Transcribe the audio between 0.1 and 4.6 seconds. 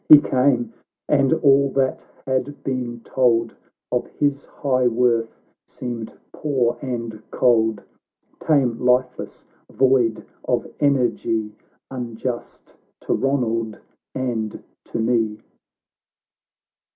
came! and all that had been told Of his